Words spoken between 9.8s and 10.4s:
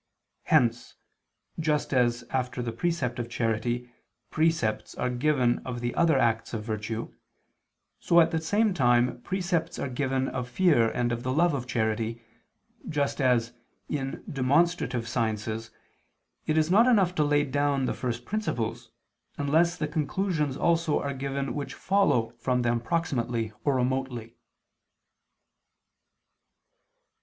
given